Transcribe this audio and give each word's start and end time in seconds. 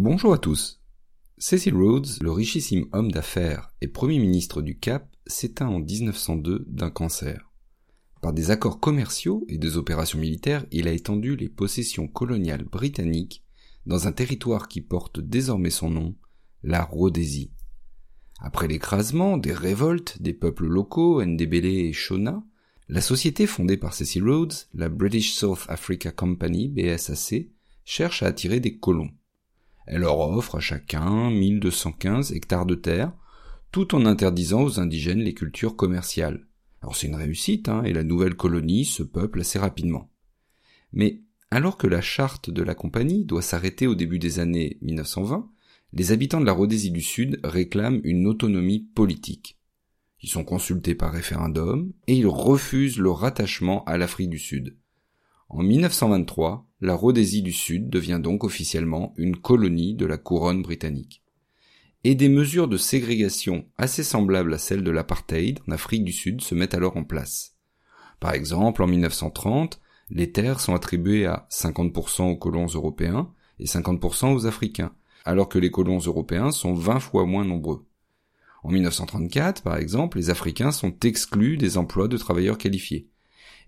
Bonjour 0.00 0.32
à 0.32 0.38
tous. 0.38 0.80
Cecil 1.38 1.74
Rhodes, 1.74 2.06
le 2.20 2.30
richissime 2.30 2.86
homme 2.92 3.10
d'affaires 3.10 3.72
et 3.80 3.88
premier 3.88 4.20
ministre 4.20 4.62
du 4.62 4.78
Cap, 4.78 5.12
s'éteint 5.26 5.66
en 5.66 5.80
1902 5.80 6.66
d'un 6.68 6.88
cancer. 6.88 7.50
Par 8.22 8.32
des 8.32 8.52
accords 8.52 8.78
commerciaux 8.78 9.44
et 9.48 9.58
des 9.58 9.76
opérations 9.76 10.20
militaires, 10.20 10.64
il 10.70 10.86
a 10.86 10.92
étendu 10.92 11.34
les 11.34 11.48
possessions 11.48 12.06
coloniales 12.06 12.62
britanniques 12.62 13.44
dans 13.86 14.06
un 14.06 14.12
territoire 14.12 14.68
qui 14.68 14.82
porte 14.82 15.18
désormais 15.18 15.68
son 15.68 15.90
nom, 15.90 16.14
la 16.62 16.84
Rhodésie. 16.84 17.50
Après 18.38 18.68
l'écrasement 18.68 19.36
des 19.36 19.52
révoltes 19.52 20.22
des 20.22 20.32
peuples 20.32 20.68
locaux, 20.68 21.24
Ndebele 21.24 21.66
et 21.66 21.92
Shona, 21.92 22.44
la 22.88 23.00
société 23.00 23.48
fondée 23.48 23.76
par 23.76 23.94
Cecil 23.94 24.22
Rhodes, 24.22 24.54
la 24.74 24.90
British 24.90 25.32
South 25.32 25.64
Africa 25.66 26.12
Company, 26.12 26.68
BSAC, 26.68 27.48
cherche 27.84 28.22
à 28.22 28.26
attirer 28.26 28.60
des 28.60 28.78
colons. 28.78 29.10
Elle 29.90 30.02
leur 30.02 30.20
offre 30.20 30.56
à 30.56 30.60
chacun 30.60 31.30
1215 31.30 32.32
hectares 32.32 32.66
de 32.66 32.74
terre, 32.74 33.10
tout 33.72 33.94
en 33.94 34.04
interdisant 34.04 34.62
aux 34.62 34.80
indigènes 34.80 35.22
les 35.22 35.32
cultures 35.32 35.76
commerciales. 35.76 36.46
Alors 36.82 36.94
c'est 36.94 37.06
une 37.06 37.14
réussite, 37.14 37.70
hein, 37.70 37.82
et 37.84 37.94
la 37.94 38.04
nouvelle 38.04 38.34
colonie 38.34 38.84
se 38.84 39.02
peuple 39.02 39.40
assez 39.40 39.58
rapidement. 39.58 40.10
Mais 40.92 41.22
alors 41.50 41.78
que 41.78 41.86
la 41.86 42.02
charte 42.02 42.50
de 42.50 42.62
la 42.62 42.74
compagnie 42.74 43.24
doit 43.24 43.40
s'arrêter 43.40 43.86
au 43.86 43.94
début 43.94 44.18
des 44.18 44.40
années 44.40 44.76
1920, 44.82 45.50
les 45.94 46.12
habitants 46.12 46.40
de 46.40 46.46
la 46.46 46.52
Rhodésie 46.52 46.90
du 46.90 47.00
Sud 47.00 47.40
réclament 47.42 48.02
une 48.04 48.26
autonomie 48.26 48.80
politique. 48.94 49.58
Ils 50.20 50.28
sont 50.28 50.44
consultés 50.44 50.94
par 50.94 51.12
référendum 51.12 51.94
et 52.06 52.14
ils 52.14 52.26
refusent 52.26 52.98
le 52.98 53.10
rattachement 53.10 53.84
à 53.84 53.96
l'Afrique 53.96 54.28
du 54.28 54.38
Sud. 54.38 54.76
En 55.48 55.62
1923, 55.62 56.67
la 56.80 56.94
Rhodésie 56.94 57.42
du 57.42 57.52
Sud 57.52 57.90
devient 57.90 58.20
donc 58.22 58.44
officiellement 58.44 59.12
une 59.16 59.36
colonie 59.36 59.94
de 59.94 60.06
la 60.06 60.16
couronne 60.16 60.62
britannique 60.62 61.22
et 62.04 62.14
des 62.14 62.28
mesures 62.28 62.68
de 62.68 62.76
ségrégation 62.76 63.66
assez 63.76 64.04
semblables 64.04 64.54
à 64.54 64.58
celles 64.58 64.84
de 64.84 64.90
l'apartheid 64.90 65.58
en 65.66 65.72
Afrique 65.72 66.04
du 66.04 66.12
Sud 66.12 66.40
se 66.40 66.54
mettent 66.54 66.74
alors 66.74 66.96
en 66.96 67.04
place. 67.04 67.56
Par 68.20 68.32
exemple, 68.32 68.82
en 68.82 68.86
1930, 68.86 69.80
les 70.10 70.32
terres 70.32 70.60
sont 70.60 70.74
attribuées 70.74 71.26
à 71.26 71.46
50% 71.50 72.30
aux 72.30 72.36
colons 72.36 72.66
européens 72.66 73.30
et 73.58 73.66
50% 73.66 74.32
aux 74.32 74.46
Africains, 74.46 74.94
alors 75.24 75.48
que 75.48 75.58
les 75.58 75.70
colons 75.70 75.98
européens 75.98 76.52
sont 76.52 76.74
20 76.74 77.00
fois 77.00 77.26
moins 77.26 77.44
nombreux. 77.44 77.84
En 78.62 78.70
1934, 78.70 79.62
par 79.62 79.76
exemple, 79.76 80.18
les 80.18 80.30
Africains 80.30 80.72
sont 80.72 80.94
exclus 81.04 81.56
des 81.56 81.76
emplois 81.78 82.08
de 82.08 82.16
travailleurs 82.16 82.58
qualifiés. 82.58 83.08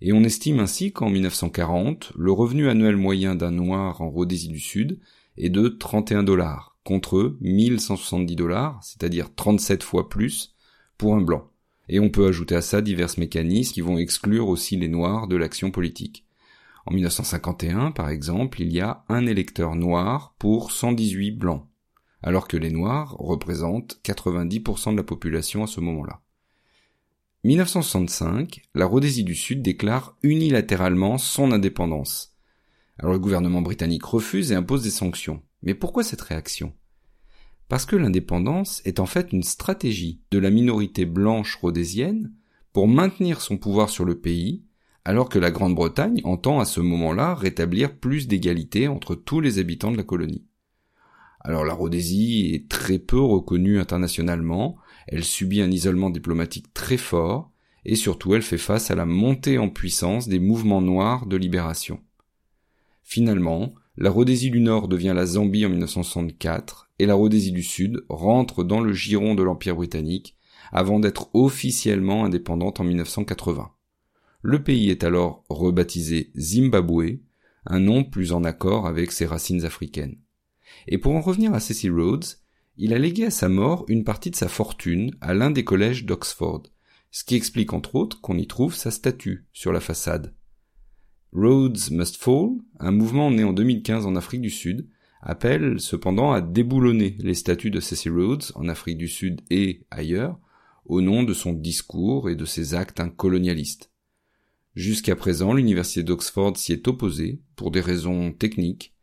Et 0.03 0.13
on 0.13 0.25
estime 0.25 0.61
ainsi 0.61 0.93
qu'en 0.93 1.11
1940, 1.11 2.13
le 2.17 2.33
revenu 2.33 2.69
annuel 2.69 2.97
moyen 2.97 3.35
d'un 3.35 3.51
noir 3.51 4.01
en 4.01 4.09
Rhodésie 4.09 4.49
du 4.49 4.61
Sud 4.61 4.99
est 5.37 5.51
de 5.51 5.69
31 5.69 6.23
dollars, 6.23 6.77
contre 6.85 7.37
1170 7.43 8.35
dollars, 8.35 8.81
c'est-à-dire 8.83 9.35
37 9.35 9.83
fois 9.83 10.09
plus, 10.09 10.55
pour 10.97 11.15
un 11.15 11.21
blanc. 11.21 11.51
Et 11.89 12.01
on 12.01 12.09
peut 12.09 12.27
ajouter 12.27 12.55
à 12.55 12.63
ça 12.63 12.81
divers 12.81 13.11
mécanismes 13.19 13.75
qui 13.75 13.81
vont 13.83 13.99
exclure 13.99 14.49
aussi 14.49 14.77
les 14.77 14.89
noirs 14.89 15.29
de 15.29 15.37
l'action 15.37 15.71
politique. 15.71 16.25
En 16.87 16.93
1951, 16.93 17.91
par 17.91 18.09
exemple, 18.09 18.63
il 18.63 18.73
y 18.73 18.81
a 18.81 19.05
un 19.09 19.27
électeur 19.27 19.75
noir 19.75 20.35
pour 20.39 20.73
118 20.73 21.33
blancs, 21.33 21.67
alors 22.23 22.49
que 22.49 22.57
les 22.57 22.71
noirs 22.71 23.17
représentent 23.19 24.01
90% 24.03 24.93
de 24.93 24.97
la 24.97 25.03
population 25.03 25.63
à 25.63 25.67
ce 25.67 25.81
moment-là. 25.81 26.21
1965, 27.43 28.61
la 28.75 28.85
Rhodésie 28.85 29.25
du 29.25 29.35
Sud 29.35 29.63
déclare 29.63 30.15
unilatéralement 30.23 31.17
son 31.17 31.53
indépendance. 31.53 32.37
Alors 32.99 33.13
le 33.13 33.19
gouvernement 33.19 33.63
britannique 33.63 34.05
refuse 34.05 34.53
et 34.53 34.55
impose 34.55 34.83
des 34.83 34.91
sanctions. 34.91 35.43
Mais 35.63 35.73
pourquoi 35.73 36.03
cette 36.05 36.21
réaction? 36.21 36.75
Parce 37.69 37.87
que 37.87 37.97
l'indépendance 37.97 38.83
est 38.85 39.01
en 39.01 39.07
fait 39.07 39.33
une 39.33 39.43
stratégie 39.43 40.21
de 40.31 40.39
la 40.39 40.51
minorité 40.51 41.07
blanche 41.07 41.57
rhodésienne 41.57 42.31
pour 42.75 42.89
maintenir 42.89 43.41
son 43.41 43.57
pouvoir 43.57 43.89
sur 43.89 44.05
le 44.05 44.21
pays, 44.21 44.67
alors 45.07 45.31
que 45.31 45.39
la 45.39 45.51
Grande-Bretagne 45.51 46.21
entend 46.25 46.61
à 46.61 46.67
ce 46.67 46.81
moment-là 46.81 47.35
rétablir 47.35 47.97
plus 47.97 48.29
d'égalité 48.29 48.87
entre 48.87 49.15
tous 49.15 49.41
les 49.41 49.59
habitants 49.59 49.93
de 49.93 49.97
la 49.97 50.03
colonie. 50.03 50.45
Alors 51.41 51.65
la 51.65 51.73
Rhodésie 51.73 52.51
est 52.53 52.69
très 52.69 52.99
peu 52.99 53.19
reconnue 53.19 53.81
internationalement, 53.81 54.77
elle 55.07 55.25
subit 55.25 55.63
un 55.63 55.71
isolement 55.71 56.11
diplomatique 56.11 56.73
très 56.75 56.97
fort, 56.97 57.51
et 57.85 57.95
surtout 57.95 58.35
elle 58.35 58.43
fait 58.43 58.59
face 58.59 58.91
à 58.91 58.95
la 58.95 59.07
montée 59.07 59.59
en 59.59 59.69
puissance 59.69 60.29
des 60.29 60.39
mouvements 60.39 60.83
noirs 60.83 61.27
de 61.27 61.37
libération. 61.37 62.01
Finalement, 63.03 63.75
la 63.97 64.11
Rhodésie 64.11 64.51
du 64.51 64.61
Nord 64.61 64.89
devient 64.89 65.13
la 65.15 65.27
Zambie 65.27 65.67
en 65.67 65.71
1964 65.71 66.91
et 66.99 67.07
la 67.07 67.15
Rhodésie 67.15 67.53
du 67.53 67.63
Sud 67.63 68.05
rentre 68.09 68.63
dans 68.63 68.81
le 68.81 68.93
giron 68.93 69.35
de 69.35 69.43
l'Empire 69.43 69.77
britannique 69.77 70.37
avant 70.73 71.01
d'être 71.01 71.31
officiellement 71.35 72.25
indépendante 72.25 72.81
en 72.81 72.85
1980. 72.85 73.71
Le 74.43 74.63
pays 74.63 74.91
est 74.91 75.05
alors 75.05 75.45
rebaptisé 75.49 76.31
Zimbabwe, 76.37 77.19
un 77.67 77.81
nom 77.81 78.05
plus 78.05 78.33
en 78.33 78.45
accord 78.45 78.87
avec 78.87 79.13
ses 79.13 79.27
racines 79.27 79.65
africaines. 79.65 80.17
Et 80.87 80.99
pour 80.99 81.15
en 81.15 81.21
revenir 81.21 81.53
à 81.53 81.61
Cecil 81.61 81.93
Rhodes, 81.93 82.25
il 82.83 82.95
a 82.95 82.99
légué 82.99 83.27
à 83.27 83.31
sa 83.31 83.51
mort 83.51 83.85
une 83.89 84.05
partie 84.05 84.31
de 84.31 84.37
sa 84.37 84.49
fortune 84.49 85.15
à 85.21 85.35
l'un 85.35 85.51
des 85.51 85.65
collèges 85.65 86.07
d'Oxford, 86.07 86.63
ce 87.11 87.25
qui 87.25 87.35
explique 87.35 87.75
entre 87.75 87.95
autres 87.95 88.23
qu'on 88.23 88.39
y 88.39 88.47
trouve 88.47 88.75
sa 88.75 88.91
statue 88.91 89.45
sur 89.53 89.71
la 89.71 89.81
façade. 89.81 90.35
Rhodes 91.35 91.91
Must 91.91 92.17
Fall, 92.17 92.53
un 92.79 92.91
mouvement 92.91 93.31
né 93.31 93.45
en 93.45 93.53
2015 93.53 94.07
en 94.07 94.17
Afrique 94.17 94.41
du 94.41 94.49
Sud, 94.49 94.89
appelle 95.21 95.79
cependant 95.79 96.33
à 96.33 96.41
déboulonner 96.41 97.19
les 97.21 97.35
statuts 97.35 97.71
de 97.71 97.81
Cecil 97.81 98.13
Rhodes 98.13 98.45
en 98.55 98.67
Afrique 98.67 98.97
du 98.97 99.09
Sud 99.09 99.43
et 99.51 99.85
ailleurs, 99.91 100.39
au 100.87 101.03
nom 101.03 101.23
de 101.23 101.35
son 101.35 101.53
discours 101.53 102.31
et 102.31 102.35
de 102.35 102.47
ses 102.47 102.73
actes 102.73 103.03
colonialistes. 103.15 103.93
Jusqu'à 104.75 105.17
présent, 105.17 105.53
l'université 105.53 106.03
d'Oxford 106.03 106.57
s'y 106.57 106.73
est 106.73 106.89
opposée 106.89 107.43
pour 107.57 107.73
des 107.73 107.83
raisons 107.83 108.33
techniques, 108.33 108.95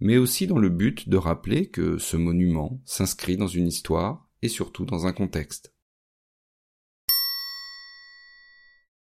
mais 0.00 0.16
aussi 0.16 0.46
dans 0.46 0.58
le 0.58 0.68
but 0.68 1.08
de 1.08 1.16
rappeler 1.16 1.68
que 1.68 1.98
ce 1.98 2.16
monument 2.16 2.80
s'inscrit 2.84 3.36
dans 3.36 3.46
une 3.46 3.66
histoire 3.66 4.28
et 4.42 4.48
surtout 4.48 4.84
dans 4.84 5.06
un 5.06 5.12
contexte. 5.12 5.73